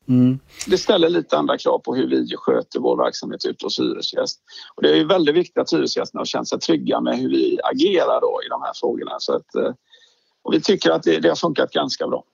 Mm. 0.09 0.39
Det 0.67 0.79
ställer 0.79 1.09
lite 1.09 1.39
andra 1.39 1.59
krav 1.59 1.79
på 1.79 1.95
hur 1.95 2.07
vi 2.07 2.37
sköter 2.37 2.81
vår 2.81 2.97
verksamhet 2.97 3.45
ute 3.45 3.67
hos 3.67 3.81
hyresgäst. 3.81 4.41
Och 4.75 4.83
det 4.83 4.99
är 4.99 5.05
väldigt 5.05 5.35
viktigt 5.35 5.59
att 5.59 5.73
hyresgästerna 5.73 6.21
har 6.21 6.27
känt 6.27 6.49
sig 6.49 6.61
trygga 6.61 7.01
med 7.01 7.19
hur 7.19 7.29
vi 7.29 7.59
agerar 7.65 8.21
då 8.21 8.41
i 8.47 8.49
de 8.49 8.63
här 8.63 8.73
frågorna. 8.75 9.17
Så 9.19 9.37
att, 9.37 9.55
eh, 9.55 9.73
och 10.43 10.55
vi 10.55 10.61
tycker 10.61 10.91
att 10.91 11.03
det, 11.03 11.21
det 11.21 11.29
har 11.29 11.37
funkat 11.37 11.73
ganska 11.73 12.09
bra. 12.09 12.25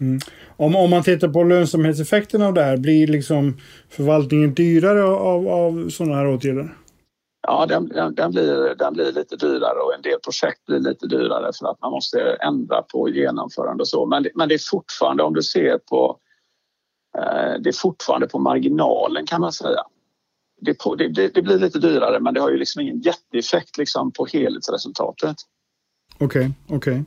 Mm. 0.00 0.20
Om, 0.56 0.76
om 0.76 0.90
man 0.90 1.02
tittar 1.02 1.28
på 1.28 1.42
lönsamhetseffekten 1.42 2.42
av 2.42 2.54
det 2.54 2.62
här, 2.62 2.76
blir 2.76 3.06
liksom 3.06 3.56
förvaltningen 3.88 4.54
dyrare 4.54 5.04
av, 5.04 5.48
av 5.48 5.88
sådana 5.88 6.16
här 6.16 6.26
åtgärder? 6.26 6.74
Ja, 7.42 7.66
den, 7.66 7.88
den, 7.88 8.14
den, 8.14 8.30
blir, 8.30 8.74
den 8.74 8.92
blir 8.92 9.12
lite 9.12 9.36
dyrare 9.36 9.78
och 9.78 9.94
en 9.94 10.02
del 10.02 10.18
projekt 10.20 10.66
blir 10.66 10.78
lite 10.78 11.06
dyrare 11.06 11.52
för 11.58 11.70
att 11.70 11.80
man 11.80 11.90
måste 11.90 12.20
ändra 12.20 12.82
på 12.82 13.08
genomförande 13.08 13.80
och 13.80 13.88
så. 13.88 14.06
Men 14.06 14.22
det, 14.22 14.30
men 14.34 14.48
det 14.48 14.54
är 14.54 14.70
fortfarande, 14.70 15.22
om 15.22 15.34
du 15.34 15.42
ser 15.42 15.78
på, 15.78 16.18
eh, 17.18 17.60
det 17.60 17.70
är 17.70 17.80
fortfarande 17.80 18.28
på 18.28 18.38
marginalen 18.38 19.26
kan 19.26 19.40
man 19.40 19.52
säga. 19.52 19.82
Det, 20.60 20.74
på, 20.74 20.94
det, 20.94 21.08
det, 21.08 21.42
blir 21.42 21.58
lite 21.58 21.78
dyrare 21.78 22.20
men 22.20 22.34
det 22.34 22.40
har 22.40 22.50
ju 22.50 22.56
liksom 22.56 22.82
ingen 22.82 23.00
jätteeffekt 23.00 23.78
liksom 23.78 24.12
på 24.12 24.26
helhetsresultatet. 24.26 25.36
Okej, 26.18 26.26
okay, 26.26 26.76
okej. 26.76 26.76
Okay. 26.76 27.04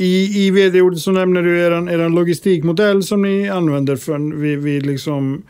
I, 0.00 0.46
i 0.46 0.50
vd-ordet 0.50 0.98
så 0.98 1.12
nämner 1.12 1.42
du 1.42 1.50
er, 1.60 1.72
er 1.92 2.08
logistikmodell 2.08 3.02
som 3.04 3.22
ni 3.22 3.48
använder 3.48 3.96
för, 3.96 4.36
vid, 4.36 4.58
vid 4.58 4.86
liksom, 4.86 5.42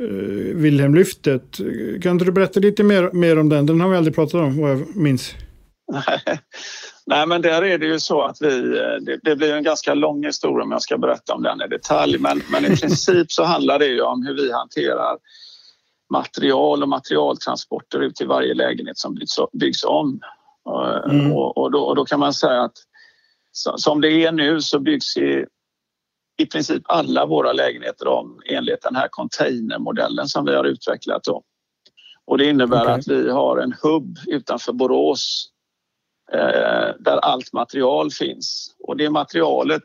uh, 0.00 0.56
Wilhelmlyftet. 0.56 1.58
Kan 2.02 2.12
inte 2.12 2.24
du 2.24 2.32
berätta 2.32 2.60
lite 2.60 2.82
mer, 2.82 3.10
mer 3.12 3.38
om 3.38 3.48
den? 3.48 3.66
Den 3.66 3.80
har 3.80 3.88
vi 3.88 3.96
aldrig 3.96 4.14
pratat 4.14 4.34
om 4.34 4.60
vad 4.60 4.70
jag 4.70 4.96
minns. 4.96 5.34
Nej, 7.06 7.26
men 7.26 7.42
där 7.42 7.62
är 7.62 7.78
det 7.78 7.86
ju 7.86 8.00
så 8.00 8.22
att 8.22 8.36
vi, 8.40 8.60
det, 9.00 9.18
det, 9.22 9.36
blir 9.36 9.54
en 9.54 9.62
ganska 9.62 9.94
lång 9.94 10.24
historia 10.24 10.64
om 10.64 10.70
jag 10.70 10.82
ska 10.82 10.98
berätta 10.98 11.34
om 11.34 11.42
den 11.42 11.62
i 11.62 11.68
detalj. 11.68 12.18
Men, 12.18 12.42
men 12.52 12.64
i 12.64 12.76
princip 12.80 13.32
så 13.32 13.44
handlar 13.44 13.78
det 13.78 13.86
ju 13.86 14.00
om 14.00 14.26
hur 14.26 14.34
vi 14.34 14.52
hanterar 14.52 15.16
material 16.12 16.82
och 16.82 16.88
materialtransporter 16.88 18.00
ut 18.00 18.16
till 18.16 18.26
varje 18.26 18.54
lägenhet 18.54 18.98
som 18.98 19.14
byggs, 19.14 19.36
byggs 19.52 19.84
om. 19.84 20.20
Mm. 21.10 21.32
Och, 21.32 21.58
och, 21.58 21.70
då, 21.70 21.78
och, 21.78 21.96
då, 21.96 22.04
kan 22.04 22.20
man 22.20 22.32
säga 22.32 22.62
att 22.62 22.76
som 23.76 24.00
det 24.00 24.24
är 24.24 24.32
nu 24.32 24.60
så 24.60 24.78
byggs 24.78 25.16
i 25.16 25.46
i 26.38 26.46
princip 26.46 26.82
alla 26.86 27.26
våra 27.26 27.52
lägenheter 27.52 28.08
om 28.08 28.40
enligt 28.46 28.82
den 28.82 28.96
här 28.96 29.08
containermodellen 29.10 30.28
som 30.28 30.44
vi 30.44 30.54
har 30.54 30.64
utvecklat. 30.64 31.24
Då. 31.24 31.42
Och 32.26 32.38
det 32.38 32.44
innebär 32.44 32.82
okay. 32.82 32.94
att 32.94 33.08
vi 33.08 33.30
har 33.30 33.58
en 33.58 33.74
hubb 33.82 34.18
utanför 34.26 34.72
Borås 34.72 35.48
eh, 36.32 36.94
där 36.98 37.16
allt 37.16 37.52
material 37.52 38.10
finns. 38.10 38.74
Och 38.78 38.96
det 38.96 39.10
materialet 39.10 39.82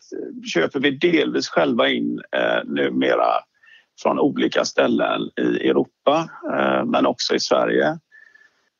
köper 0.53 0.79
vi 0.79 0.91
delvis 0.91 1.47
själva 1.47 1.89
in 1.89 2.21
eh, 2.35 2.63
numera 2.65 3.33
från 4.01 4.19
olika 4.19 4.65
ställen 4.65 5.21
i 5.37 5.67
Europa 5.69 6.29
eh, 6.53 6.85
men 6.85 7.05
också 7.05 7.35
i 7.35 7.39
Sverige. 7.39 7.99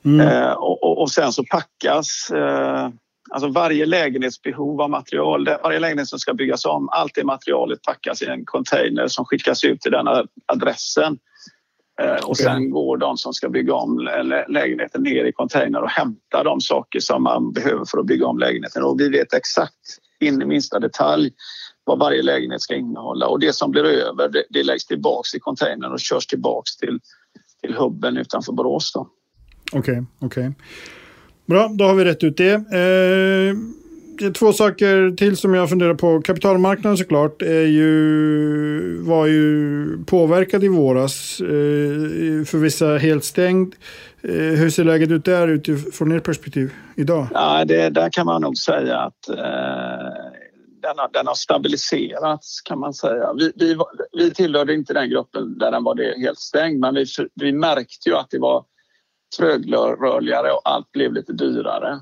Mm. 0.06 0.28
Eh, 0.28 0.52
och, 0.52 1.02
och, 1.02 1.12
sen 1.12 1.32
så 1.32 1.44
packas 1.44 2.32
eh, 2.32 2.90
Alltså 3.32 3.48
varje 3.48 3.86
lägenhetsbehov 3.86 4.82
av 4.82 4.90
material, 4.90 5.50
varje 5.64 5.80
lägenhet 5.80 6.08
som 6.08 6.20
ska 6.20 6.34
byggas 6.34 6.66
om, 6.66 6.90
allt 6.90 7.16
det 7.16 7.24
materialet 7.24 7.82
packas 7.82 8.22
i 8.22 8.26
en 8.26 8.46
container 8.46 9.08
som 9.08 9.26
skickas 9.26 9.64
ut 9.64 9.82
till 9.82 9.92
den 9.92 10.08
adressen. 10.46 11.18
Eh, 12.02 12.26
och 12.26 12.38
sen 12.38 12.70
går 12.70 12.98
de 12.98 13.18
som 13.18 13.34
ska 13.34 13.50
bygga 13.50 13.74
om 13.74 14.00
lägenheten 14.48 15.04
ner 15.04 15.26
i 15.26 15.32
container 15.32 15.82
och 15.82 15.90
hämtar 15.90 16.44
de 16.44 16.62
saker 16.62 17.00
som 17.00 17.24
man 17.24 17.54
behöver 17.54 17.86
för 17.86 17.98
att 17.98 18.06
bygga 18.06 18.28
om 18.28 18.40
lägenheten. 18.40 18.84
Och 18.84 19.00
vi 19.00 19.10
vet 19.10 19.34
exakt 19.34 20.00
in 20.20 20.42
i 20.42 20.46
minsta 20.46 20.80
detalj 20.80 21.32
vad 21.84 22.00
varje 22.00 22.22
lägenhet 22.22 22.62
ska 22.62 22.76
innehålla 22.76 23.28
och 23.28 23.40
det 23.40 23.56
som 23.56 23.72
blir 23.72 23.84
över 23.84 24.30
det, 24.30 24.44
det 24.50 24.64
läggs 24.64 24.86
tillbaks 24.86 25.36
i 25.36 25.40
containern 25.40 25.92
och 25.92 26.00
körs 26.00 26.28
tillbaks 26.28 26.78
till, 26.78 27.00
till 27.62 27.76
hubben 27.76 28.18
utanför 28.18 28.54
Borås. 28.54 28.94
Okej, 28.96 29.12
okej. 29.72 30.06
Okay, 30.22 30.48
okay. 30.48 30.54
Bra, 31.46 31.72
då 31.74 31.86
har 31.86 31.94
vi 31.94 32.06
rätt 32.06 32.24
ut 32.24 32.38
det. 32.38 32.54
Eh, 32.54 33.56
det 34.20 34.26
är 34.26 34.32
två 34.32 34.54
saker 34.54 35.16
till 35.18 35.38
som 35.38 35.54
jag 35.54 35.70
funderar 35.70 35.94
på. 35.94 36.22
Kapitalmarknaden 36.22 36.98
såklart 36.98 37.42
är 37.42 37.66
ju, 37.66 39.02
var 39.02 39.26
ju 39.26 39.86
påverkad 40.06 40.64
i 40.64 40.68
våras. 40.68 41.42
Eh, 41.42 42.46
för 42.46 42.58
vissa 42.58 42.98
helt 42.98 43.24
stängd. 43.24 43.76
Eh, 44.22 44.32
hur 44.32 44.70
ser 44.70 44.84
läget 44.84 45.12
ut 45.12 45.26
där 45.26 45.48
utifrån 45.48 46.12
ert 46.12 46.24
perspektiv 46.24 46.74
idag? 46.96 47.28
Ja, 47.34 47.66
det, 47.66 47.90
där 47.90 48.10
kan 48.10 48.26
man 48.26 48.42
nog 48.42 48.58
säga 48.58 48.98
att 48.98 49.30
eh, 49.30 49.36
den, 50.82 50.98
har, 50.98 51.10
den 51.14 51.28
har 51.28 51.36
stabiliserats 51.36 52.62
kan 52.62 52.80
man 52.80 52.94
säga. 52.94 53.34
Vi, 53.34 53.52
vi, 53.56 53.78
vi 54.18 54.32
tillhörde 54.32 54.74
inte 54.74 54.94
den 54.94 55.10
gruppen 55.10 55.58
där 55.58 55.72
den 55.72 55.84
var 55.84 56.20
helt 56.20 56.40
stängd 56.40 56.80
men 56.80 56.96
vi, 56.96 57.06
vi 57.36 57.52
märkte 57.52 58.10
ju 58.10 58.16
att 58.16 58.30
det 58.30 58.40
var 58.40 58.64
trögrörligare 59.38 60.52
och 60.52 60.62
allt 60.64 60.92
blev 60.92 61.14
lite 61.14 61.34
dyrare. 61.34 62.00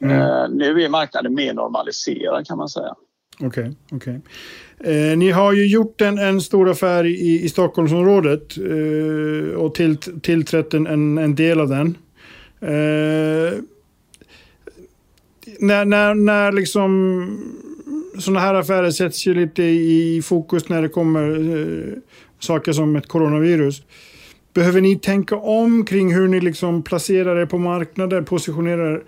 Mm. 0.00 0.20
Eh, 0.20 0.48
nu 0.50 0.82
är 0.82 0.88
marknaden 0.88 1.34
mer 1.34 1.54
normaliserad 1.54 2.46
kan 2.46 2.58
man 2.58 2.68
säga. 2.68 2.94
Okej, 3.40 3.72
okay, 3.90 3.96
okay, 3.96 5.10
eh, 5.10 5.16
Ni 5.16 5.30
har 5.30 5.52
ju 5.52 5.66
gjort 5.66 6.00
en, 6.00 6.18
en 6.18 6.40
stor 6.40 6.70
affär 6.70 7.04
i, 7.04 7.42
i 7.42 7.48
Stockholmsområdet 7.48 8.56
eh, 8.58 9.54
och 9.54 9.74
till, 9.74 9.96
tillträtt 9.96 10.74
en, 10.74 11.18
en, 11.18 11.34
del 11.34 11.60
av 11.60 11.68
den. 11.68 11.96
Eh, 12.60 13.58
när, 15.60 15.84
när, 15.84 16.14
när 16.14 16.52
liksom 16.52 17.64
sådana 18.18 18.40
här 18.40 18.54
affärer 18.54 18.90
sätts 18.90 19.26
ju 19.26 19.34
lite 19.34 19.62
i 19.62 20.22
fokus 20.24 20.68
när 20.68 20.82
det 20.82 20.88
kommer 20.88 21.30
eh, 21.30 21.98
saker 22.38 22.72
som 22.72 22.96
ett 22.96 23.08
coronavirus. 23.08 23.82
Behöver 24.54 24.80
ni 24.80 24.98
tänka 24.98 25.36
om 25.36 25.84
kring 25.84 26.14
hur 26.14 26.28
ni 26.28 26.40
liksom 26.40 26.82
placerar 26.82 27.36
er 27.36 27.46
på 27.46 27.58
marknader, 27.58 28.22
positionerar 28.22 29.04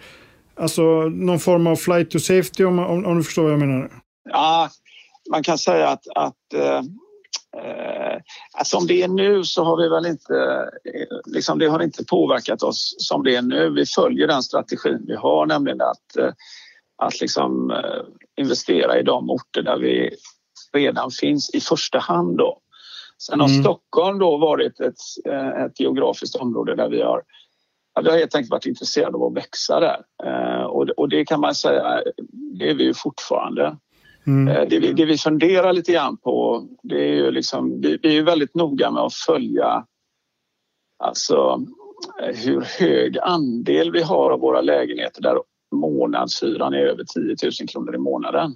Alltså 0.61 0.83
någon 1.09 1.39
form 1.39 1.67
av 1.67 1.77
flight 1.77 2.11
to 2.11 2.19
safety 2.19 2.65
om, 2.65 2.79
om, 2.79 3.07
om 3.07 3.17
du 3.17 3.25
förstår 3.25 3.43
vad 3.43 3.53
jag 3.53 3.59
menar? 3.59 3.91
Ja, 4.31 4.71
man 5.31 5.43
kan 5.43 5.59
säga 5.59 5.89
att, 5.89 6.09
att 6.15 6.55
eh, 6.55 6.79
eh 7.63 8.21
alltså 8.53 8.79
som 8.79 8.87
det 8.87 9.03
är 9.03 9.09
nu 9.09 9.45
så 9.45 9.65
har 9.65 9.77
vi 9.83 9.89
väl 9.89 10.07
inte, 10.07 10.35
eh, 10.85 11.33
liksom 11.35 11.59
det 11.59 11.67
har 11.67 11.83
inte 11.83 12.05
påverkat 12.05 12.63
oss 12.63 12.95
som 12.99 13.25
det 13.25 13.37
är 13.37 13.43
nu. 13.43 13.71
Vi 13.71 13.87
följer 13.87 14.27
den 14.27 14.43
strategin 14.43 15.05
vi 15.07 15.17
har, 15.17 15.47
nämligen 15.47 15.81
att, 15.81 16.17
eh, 16.17 16.33
att 17.03 17.21
liksom, 17.21 17.71
eh, 17.71 18.03
investera 18.37 18.99
i 18.99 19.03
de 19.03 19.31
orter 19.31 19.63
där 19.63 19.79
vi 19.79 20.11
redan 20.73 21.11
finns 21.11 21.55
i 21.55 21.61
första 21.61 21.99
hand. 21.99 22.39
Då. 22.39 22.59
Sen 23.21 23.41
har 23.41 23.49
mm. 23.49 23.63
Stockholm 23.63 24.19
då 24.19 24.37
varit 24.37 24.81
ett, 24.81 24.97
eh, 25.29 25.63
ett 25.65 25.81
geografiskt 25.81 26.37
område 26.37 26.75
där 26.77 26.89
vi 26.89 27.03
har 27.03 27.23
vi 28.03 28.11
har 28.11 28.19
helt 28.19 28.35
enkelt 28.35 28.51
varit 28.51 28.67
intresserade 28.67 29.17
av 29.17 29.25
att 29.25 29.37
växa 29.37 29.81
där. 29.81 30.03
Eh, 30.25 30.63
och, 30.63 31.09
det 31.09 31.25
kan 31.25 31.41
man 31.41 31.55
säga, 31.55 32.03
det 32.59 32.71
är 32.71 32.75
vi 32.75 32.85
ju 32.85 32.95
fortfarande. 32.95 33.77
Mm. 34.27 34.49
Eh, 34.49 34.69
det, 34.69 34.79
vi, 34.79 34.93
det 34.93 35.05
vi 35.05 35.19
funderar 35.19 35.73
lite 35.73 35.93
grann 35.93 36.17
på, 36.17 36.67
det 36.83 37.09
är 37.09 37.15
ju 37.15 37.31
liksom, 37.31 37.81
vi, 37.81 37.99
vi 38.03 38.19
är 38.19 38.23
väldigt 38.23 38.55
noga 38.55 38.91
med 38.91 39.03
att 39.03 39.15
följa 39.15 39.87
alltså, 40.99 41.61
hur 42.35 42.61
hög 42.81 43.19
andel 43.19 43.93
vi 43.93 44.03
har 44.03 44.31
av 44.31 44.41
våra 44.41 44.61
lägenheter 44.61 45.23
där 45.23 45.39
månadshyran 45.75 46.75
är 46.75 46.79
över 46.79 47.05
10 47.05 47.37
000 47.43 47.69
kronor 47.69 47.95
i 47.95 47.99
månaden. 47.99 48.53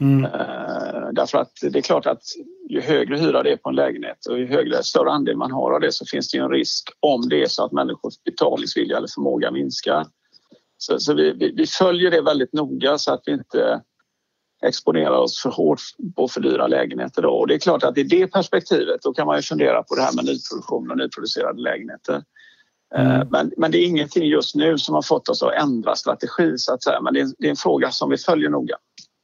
Mm. 0.00 0.24
Uh, 0.24 1.12
därför 1.12 1.38
att 1.38 1.52
det 1.62 1.78
är 1.78 1.82
klart 1.82 2.06
att 2.06 2.22
ju 2.68 2.80
högre 2.80 3.16
hyra 3.16 3.42
det 3.42 3.52
är 3.52 3.56
på 3.56 3.68
en 3.68 3.74
lägenhet 3.74 4.26
och 4.26 4.38
ju 4.38 4.46
högre, 4.46 4.82
större 4.82 5.10
andel 5.10 5.36
man 5.36 5.52
har 5.52 5.72
av 5.72 5.80
det 5.80 5.92
så 5.92 6.04
finns 6.06 6.30
det 6.30 6.38
en 6.38 6.50
risk 6.50 6.88
om 7.00 7.28
det 7.28 7.42
är 7.42 7.48
så 7.48 7.64
att 7.64 7.72
människors 7.72 8.14
betalningsvilja 8.24 8.96
eller 8.96 9.08
förmåga 9.14 9.50
minskar. 9.50 10.06
Så, 10.78 11.00
så 11.00 11.14
vi, 11.14 11.32
vi, 11.32 11.52
vi, 11.56 11.66
följer 11.66 12.10
det 12.10 12.22
väldigt 12.22 12.52
noga 12.52 12.98
så 12.98 13.12
att 13.12 13.22
vi 13.26 13.32
inte 13.32 13.80
exponerar 14.66 15.16
oss 15.16 15.42
för 15.42 15.50
hårt 15.50 15.80
på 16.16 16.28
för 16.28 16.40
dyra 16.40 16.66
lägenheter. 16.66 17.22
Då. 17.22 17.30
Och 17.30 17.46
det 17.46 17.54
är 17.54 17.58
klart 17.58 17.84
att 17.84 17.98
i 17.98 18.02
det 18.02 18.26
perspektivet 18.26 19.02
då 19.02 19.12
kan 19.12 19.26
man 19.26 19.36
ju 19.36 19.42
fundera 19.42 19.82
på 19.82 19.94
det 19.94 20.02
här 20.02 20.12
med 20.12 20.24
nyproduktion 20.24 20.90
och 20.90 20.96
nyproducerade 20.96 21.62
lägenheter. 21.62 22.22
Eh, 22.94 23.14
mm. 23.14 23.28
Men, 23.30 23.52
men 23.56 23.70
det 23.70 23.78
är 23.78 23.86
ingenting 23.86 24.24
just 24.24 24.54
nu 24.54 24.78
som 24.78 24.94
har 24.94 25.02
fått 25.02 25.28
oss 25.28 25.42
att 25.42 25.62
ändra 25.62 25.94
strategi 25.94 26.58
så 26.58 26.74
att 26.74 26.82
säga. 26.82 27.00
Men 27.00 27.14
det 27.14 27.20
är, 27.20 27.28
det 27.38 27.46
är 27.46 27.50
en 27.50 27.56
fråga 27.56 27.90
som 27.90 28.10
vi 28.10 28.16
följer 28.16 28.50
noga 28.50 28.76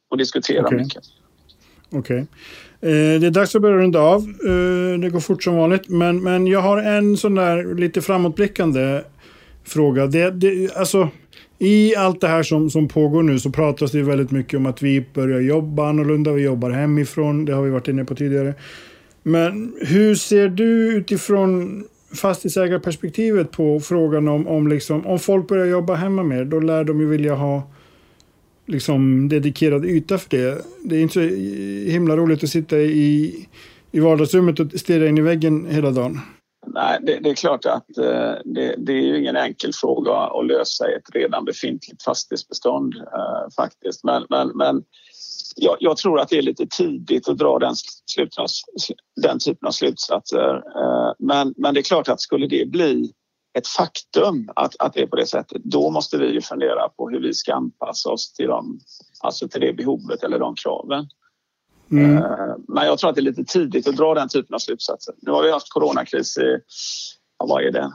och 0.09 0.17
diskuterar 0.17 0.65
okay. 0.65 0.77
mycket. 0.77 1.03
Okej. 1.89 1.99
Okay. 1.99 2.19
Eh, 2.81 3.19
det 3.19 3.27
är 3.27 3.31
dags 3.31 3.55
att 3.55 3.61
börja 3.61 3.77
runda 3.77 3.99
av. 3.99 4.21
Eh, 4.21 4.99
det 4.99 5.09
går 5.09 5.19
fort 5.19 5.43
som 5.43 5.55
vanligt. 5.55 5.89
Men, 5.89 6.23
men 6.23 6.47
jag 6.47 6.61
har 6.61 6.77
en 6.77 7.17
sån 7.17 7.35
där 7.35 7.75
lite 7.75 8.01
framåtblickande 8.01 9.01
fråga. 9.63 10.07
Det, 10.07 10.31
det, 10.31 10.75
alltså, 10.75 11.09
I 11.59 11.95
allt 11.95 12.21
det 12.21 12.27
här 12.27 12.43
som, 12.43 12.69
som 12.69 12.87
pågår 12.87 13.23
nu 13.23 13.39
så 13.39 13.51
pratas 13.51 13.91
det 13.91 14.01
väldigt 14.01 14.31
mycket 14.31 14.57
om 14.57 14.65
att 14.65 14.81
vi 14.81 15.05
börjar 15.13 15.39
jobba 15.39 15.89
annorlunda. 15.89 16.31
Vi 16.31 16.43
jobbar 16.43 16.69
hemifrån. 16.69 17.45
Det 17.45 17.53
har 17.53 17.63
vi 17.63 17.69
varit 17.69 17.87
inne 17.87 18.05
på 18.05 18.15
tidigare. 18.15 18.53
Men 19.23 19.73
hur 19.81 20.15
ser 20.15 20.47
du 20.47 20.95
utifrån 20.95 21.83
fastighetsägarperspektivet 22.15 23.51
på 23.51 23.79
frågan 23.79 24.27
om, 24.27 24.47
om, 24.47 24.67
liksom, 24.67 25.07
om 25.07 25.19
folk 25.19 25.47
börjar 25.47 25.65
jobba 25.65 25.95
hemma 25.95 26.23
mer? 26.23 26.45
Då 26.45 26.59
lär 26.59 26.83
de 26.83 26.99
ju 26.99 27.07
vilja 27.07 27.35
ha 27.35 27.63
liksom 28.67 29.29
dedikerad 29.29 29.85
yta 29.85 30.17
för 30.17 30.29
det. 30.29 30.61
Det 30.83 30.95
är 30.95 31.01
inte 31.01 31.13
så 31.13 31.19
himla 31.91 32.17
roligt 32.17 32.43
att 32.43 32.49
sitta 32.49 32.77
i, 32.77 33.35
i 33.91 33.99
vardagsrummet 33.99 34.59
och 34.59 34.71
stirra 34.79 35.07
in 35.07 35.17
i 35.17 35.21
väggen 35.21 35.65
hela 35.65 35.91
dagen. 35.91 36.19
Nej, 36.67 36.99
det, 37.01 37.19
det 37.19 37.29
är 37.29 37.35
klart 37.35 37.65
att 37.65 37.97
eh, 37.97 38.33
det, 38.45 38.75
det, 38.77 38.93
är 38.93 39.01
ju 39.01 39.19
ingen 39.19 39.35
enkel 39.35 39.71
fråga 39.73 40.13
att 40.13 40.47
lösa 40.47 40.91
i 40.91 40.93
ett 40.93 41.15
redan 41.15 41.45
befintligt 41.45 42.03
fastighetsbestånd 42.03 42.95
eh, 42.95 43.49
faktiskt. 43.55 44.03
Men, 44.03 44.25
men, 44.29 44.51
men 44.55 44.83
jag, 45.55 45.77
jag, 45.79 45.97
tror 45.97 46.19
att 46.19 46.29
det 46.29 46.37
är 46.37 46.41
lite 46.41 46.67
tidigt 46.67 47.29
att 47.29 47.37
dra 47.37 47.59
den, 47.59 47.73
den 49.21 49.39
typen 49.39 49.67
av 49.67 49.71
slutsatser. 49.71 50.55
Eh, 50.55 51.13
men, 51.19 51.53
men 51.57 51.73
det 51.73 51.79
är 51.79 51.83
klart 51.83 52.09
att 52.09 52.21
skulle 52.21 52.47
det 52.47 52.69
bli 52.69 53.11
ett 53.57 53.67
faktum 53.67 54.49
att, 54.55 54.75
att 54.79 54.93
det 54.93 55.01
är 55.01 55.07
på 55.07 55.15
det 55.15 55.25
sättet, 55.25 55.61
då 55.63 55.89
måste 55.89 56.17
vi 56.17 56.31
ju 56.33 56.41
fundera 56.41 56.89
på 56.89 57.09
hur 57.09 57.21
vi 57.21 57.33
ska 57.33 57.53
anpassa 57.53 58.09
oss 58.09 58.33
till, 58.33 58.47
dem, 58.47 58.79
alltså 59.19 59.47
till 59.47 59.61
det 59.61 59.73
behovet 59.73 60.23
eller 60.23 60.39
de 60.39 60.55
kraven. 60.55 61.07
Mm. 61.91 62.17
Eh, 62.17 62.55
men 62.67 62.85
jag 62.85 62.99
tror 62.99 63.09
att 63.09 63.15
det 63.15 63.21
är 63.21 63.23
lite 63.23 63.43
tidigt 63.43 63.87
att 63.87 63.95
dra 63.95 64.13
den 64.13 64.29
typen 64.29 64.55
av 64.55 64.59
slutsatser. 64.59 65.13
Nu 65.21 65.31
har 65.31 65.43
vi 65.43 65.51
haft 65.51 65.73
coronakris 65.73 66.37
i, 66.37 66.59
vad 67.37 67.63
är 67.63 67.71
det, 67.71 67.91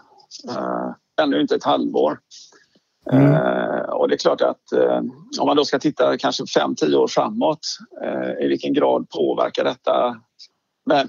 uh, 0.50 0.90
ännu 1.22 1.40
inte 1.40 1.54
ett 1.54 1.64
halvår. 1.64 2.18
Mm. 3.12 3.32
Uh, 3.32 3.90
och 3.90 4.08
det 4.08 4.14
är 4.14 4.18
klart 4.18 4.40
att 4.40 4.62
om 5.40 5.46
man 5.46 5.56
då 5.56 5.64
ska 5.64 5.78
titta 5.78 6.18
kanske 6.18 6.46
fem 6.46 6.74
tio 6.74 6.96
år 6.96 7.08
framåt, 7.08 7.58
i 8.40 8.46
vilken 8.46 8.74
grad 8.74 9.10
påverkar 9.10 9.64
detta 9.64 10.16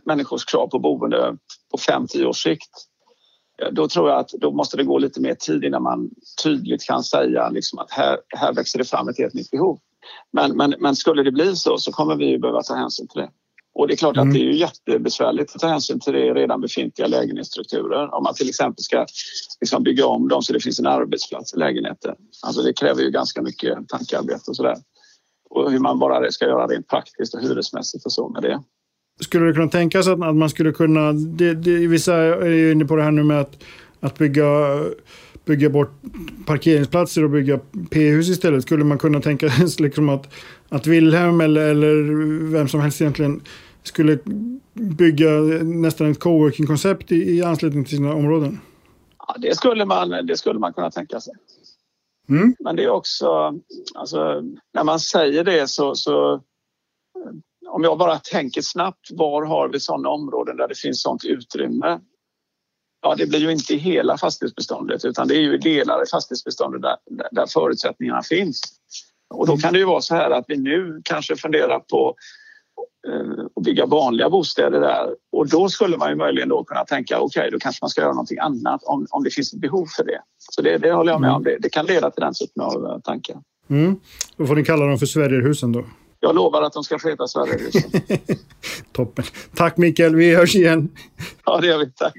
människors 0.06 0.46
krav 0.46 0.68
på 0.68 0.80
boende 0.80 1.38
på 1.72 1.78
fem 1.78 2.08
tio 2.08 2.26
års 2.26 2.44
sikt? 2.44 2.93
Då 3.72 3.88
tror 3.88 4.10
jag 4.10 4.20
att 4.20 4.30
då 4.30 4.52
måste 4.52 4.78
det 4.78 4.84
gå 4.84 4.98
lite 4.98 5.22
mer 5.22 5.36
tid 5.36 5.64
innan 5.64 5.84
man 5.84 6.10
tydligt 6.44 6.84
kan 6.84 7.04
säga 7.04 7.50
liksom 7.50 7.80
att 7.80 7.92
här, 7.92 8.18
här 8.38 8.54
växer 8.54 8.80
det 8.80 8.86
fram 8.86 9.08
ett 9.08 9.18
helt 9.18 9.34
nytt 9.34 9.52
behov. 9.52 9.80
Men, 10.32 10.58
men, 10.58 10.76
men 10.80 10.96
skulle 10.96 11.24
det 11.24 11.32
bli 11.32 11.56
så 11.56 11.78
så 11.78 11.92
kommer 11.92 12.16
vi 12.16 12.40
behöva 12.40 12.62
ta 12.62 12.76
hänsyn 12.76 13.08
till 13.08 13.22
det. 13.22 13.30
Och 13.76 13.88
det 13.88 13.94
är 13.94 13.98
klart 13.98 14.18
mm. 14.18 14.30
att 14.30 14.34
det 14.34 14.40
är 14.40 14.44
ju 14.44 14.56
jättebesvärligt 14.56 15.56
att 15.56 15.62
ta 15.62 15.68
hänsyn 15.68 16.00
till 16.00 16.14
det 16.14 16.34
redan 16.34 16.62
befintliga 16.62 17.08
lägenhetsstrukturer. 17.08 18.14
Om 18.14 18.24
man 18.24 18.34
till 18.34 18.50
exempel 18.50 18.84
ska 18.84 19.06
liksom 19.62 19.84
bygga 19.84 20.06
om 20.06 20.28
dem 20.28 20.42
så 20.42 20.54
det 20.54 20.60
finns 20.60 20.80
en 20.80 20.88
arbetsplats 20.88 21.54
i 21.54 21.58
lägenheten. 21.58 22.16
Alltså 22.46 22.62
det 22.62 22.74
kräver 22.74 23.02
ju 23.02 23.12
ganska 23.12 23.42
mycket 23.42 23.90
tankearbete 23.90 24.44
och 24.48 24.56
sådär. 24.56 24.78
och 25.50 25.72
hur 25.72 25.80
man 25.80 26.00
bara 26.00 26.32
ska 26.32 26.46
göra 26.46 26.68
rent 26.68 26.88
praktiskt 26.88 27.34
och 27.34 27.42
hyresmässigt 27.42 28.06
och 28.06 28.12
så 28.12 28.30
med 28.30 28.42
det. 28.42 28.64
Skulle 29.22 29.46
det 29.46 29.54
kunna 29.54 29.68
tänkas 29.68 30.08
att, 30.08 30.24
att 30.24 30.36
man 30.36 30.50
skulle 30.50 30.72
kunna, 30.72 31.14
det, 31.14 31.54
det, 31.54 31.88
vissa 31.88 32.16
är 32.16 32.72
inne 32.72 32.86
på 32.86 32.96
det 32.96 33.04
här 33.04 33.12
nu 33.12 33.24
med 33.24 33.40
att, 33.40 33.64
att 34.00 34.18
bygga, 34.18 34.48
bygga 35.46 35.70
bort 35.70 35.92
parkeringsplatser 36.46 37.24
och 37.24 37.30
bygga 37.30 37.60
P-hus 37.90 38.30
istället. 38.30 38.64
Skulle 38.64 38.84
man 38.84 38.98
kunna 38.98 39.22
tänka 39.22 39.50
sig 39.50 39.68
liksom 39.86 40.10
att, 40.10 40.34
att 40.70 40.88
Wilhelm 40.88 41.42
eller, 41.42 41.70
eller 41.70 41.94
vem 42.52 42.68
som 42.68 42.82
helst 42.82 43.02
egentligen 43.02 43.42
skulle 43.84 44.20
bygga 44.74 45.30
nästan 45.64 46.12
ett 46.12 46.20
coworking-koncept 46.20 47.12
i, 47.12 47.38
i 47.38 47.44
anslutning 47.44 47.86
till 47.86 47.98
sina 47.98 48.14
områden? 48.14 48.60
Ja, 49.28 49.36
det, 49.40 49.56
skulle 49.56 49.86
man, 49.86 50.10
det 50.10 50.38
skulle 50.38 50.60
man 50.60 50.74
kunna 50.74 50.92
tänka 50.92 51.20
sig. 51.20 51.34
Mm. 52.30 52.56
Men 52.60 52.76
det 52.76 52.84
är 52.84 52.90
också, 52.90 53.60
alltså, 53.94 54.42
när 54.74 54.84
man 54.84 55.00
säger 55.00 55.44
det 55.44 55.68
så, 55.68 55.96
så 55.96 56.42
om 57.74 57.84
jag 57.84 57.98
bara 57.98 58.20
tänker 58.20 58.62
snabbt, 58.62 59.08
var 59.12 59.46
har 59.46 59.70
vi 59.70 59.80
sådana 59.80 60.10
områden 60.10 60.58
där 60.58 60.68
det 60.68 60.78
finns 60.78 61.02
sådant 61.02 61.26
utrymme? 61.26 62.00
Ja, 63.02 63.16
det 63.16 63.26
blir 63.26 63.40
ju 63.40 63.52
inte 63.52 63.74
i 63.74 63.78
hela 63.78 64.18
fastighetsbeståndet 64.18 65.06
utan 65.06 65.28
det 65.28 65.36
är 65.36 65.42
ju 65.42 65.58
delar 65.58 66.04
i 66.04 66.06
fastighetsbeståndet 66.06 66.82
där, 66.82 66.98
där 67.32 67.46
förutsättningarna 67.46 68.22
finns. 68.22 68.62
Och 69.34 69.48
då 69.48 69.58
kan 69.58 69.74
det 69.74 69.80
ju 69.80 69.86
vara 69.86 70.02
så 70.02 70.16
här 70.16 70.32
att 70.32 70.46
vi 70.48 70.58
nu 70.58 71.02
kanske 71.04 71.36
funderar 71.36 71.80
på 71.80 72.16
eh, 73.08 73.46
att 73.56 73.64
bygga 73.64 73.86
vanliga 73.86 74.30
bostäder 74.30 74.80
där 74.80 75.16
och 75.32 75.50
då 75.50 75.70
skulle 75.70 75.98
man 75.98 76.10
ju 76.10 76.16
möjligen 76.16 76.50
då 76.50 76.64
kunna 76.64 76.86
tänka 76.86 77.20
okej, 77.20 77.42
okay, 77.42 77.52
då 77.52 77.60
kanske 77.60 77.84
man 77.84 77.90
ska 77.90 78.02
göra 78.02 78.14
någonting 78.14 78.40
annat 78.40 78.84
om, 78.84 79.08
om 79.10 79.24
det 79.24 79.30
finns 79.30 79.54
ett 79.54 79.60
behov 79.60 79.86
för 79.86 80.04
det. 80.04 80.22
Så 80.38 80.62
det, 80.62 80.78
det 80.78 80.92
håller 80.92 81.12
jag 81.12 81.22
med 81.22 81.32
om. 81.32 81.44
Det, 81.44 81.58
det 81.60 81.70
kan 81.70 81.86
leda 81.86 82.12
till 82.12 82.22
den 82.22 82.34
typen 82.34 82.64
av 82.64 82.86
eh, 82.86 83.00
tankar. 83.00 83.38
Mm. 83.70 83.96
Då 84.38 84.46
får 84.48 84.56
ni 84.56 84.66
kalla 84.66 84.86
dem 84.86 84.98
för 84.98 85.06
Sverigehusen 85.06 85.72
då? 85.72 85.86
Jag 86.24 86.36
lovar 86.36 86.62
att 86.62 86.74
de 86.74 86.84
ska 86.84 87.00
få 87.00 87.10
heta 87.10 87.28
Sverigehusen. 87.28 87.92
Toppen. 88.92 89.26
Tack 89.56 89.78
Mikael, 89.78 90.16
vi 90.16 90.36
hörs 90.36 90.56
igen. 90.56 90.90
Ja, 91.46 91.58
det 91.62 91.68
gör 91.68 91.78
vi. 91.78 91.92
Tack. 91.92 92.14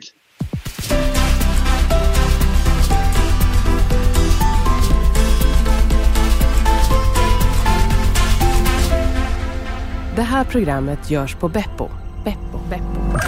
Det 10.17 10.23
här 10.23 10.45
programmet 10.45 11.11
görs 11.11 11.35
på 11.35 11.49
Beppo. 11.49 11.89
Beppo. 12.25 12.59
Beppo. 12.71 13.19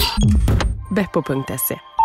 Beppo.se 0.94 1.95